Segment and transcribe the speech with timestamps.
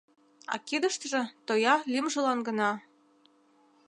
[0.53, 2.71] А кидыштыже тоя лӱмжылан гына.